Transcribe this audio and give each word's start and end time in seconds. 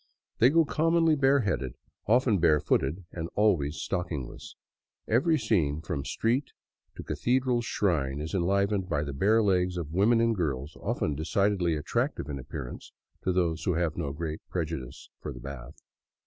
They 0.39 0.49
go 0.49 0.65
commonly 0.65 1.13
bareheaded, 1.15 1.75
often 2.07 2.39
barefooted, 2.39 3.05
and 3.11 3.29
always 3.35 3.75
stockingless. 3.77 4.55
Every 5.07 5.37
scene 5.37 5.79
from 5.79 6.05
street 6.05 6.53
to 6.95 7.03
Cathedral 7.03 7.61
shrine 7.61 8.19
is 8.19 8.33
enlivened 8.33 8.89
by 8.89 9.03
the 9.03 9.13
bare 9.13 9.43
legs 9.43 9.77
of 9.77 9.93
women 9.93 10.19
and 10.19 10.35
girls 10.35 10.75
often 10.81 11.13
decidedly 11.13 11.75
attractive 11.75 12.29
in 12.29 12.39
appearance— 12.39 12.91
to 13.25 13.31
those 13.31 13.63
who 13.63 13.75
have 13.75 13.95
no 13.95 14.11
great 14.11 14.39
prejudice 14.49 15.11
for 15.19 15.31
the 15.31 15.39
bath. 15.39 15.79